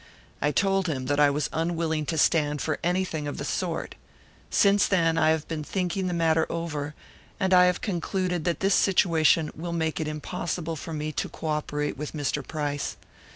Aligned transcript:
I 0.41 0.49
told 0.49 0.87
him 0.87 1.05
that 1.05 1.19
I 1.19 1.29
was 1.29 1.47
unwilling 1.53 2.07
to 2.07 2.17
stand 2.17 2.59
for 2.59 2.79
anything 2.83 3.27
of 3.27 3.37
the 3.37 3.45
sort. 3.45 3.93
Since 4.49 4.87
then 4.87 5.15
I 5.15 5.29
have 5.29 5.47
been 5.47 5.63
thinking 5.63 6.07
the 6.07 6.13
matter 6.15 6.47
over, 6.51 6.95
and 7.39 7.53
I 7.53 7.65
have 7.65 7.81
concluded 7.81 8.43
that 8.45 8.61
this 8.61 8.73
situation 8.73 9.51
will 9.53 9.73
make 9.73 9.99
it 9.99 10.07
impossible 10.07 10.75
for 10.75 10.91
me 10.91 11.11
to 11.11 11.29
cooperate 11.29 11.97
with 11.97 12.13
Mr. 12.13 12.41
Price. 12.41 12.97